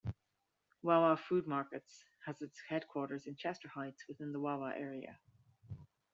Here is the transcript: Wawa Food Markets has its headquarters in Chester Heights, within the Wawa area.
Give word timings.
Wawa 0.81 1.15
Food 1.15 1.45
Markets 1.45 2.03
has 2.25 2.41
its 2.41 2.59
headquarters 2.67 3.27
in 3.27 3.35
Chester 3.35 3.67
Heights, 3.67 4.03
within 4.07 4.31
the 4.31 4.39
Wawa 4.39 4.73
area. 4.75 5.19